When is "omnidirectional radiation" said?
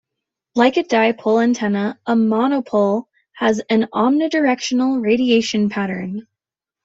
3.93-5.69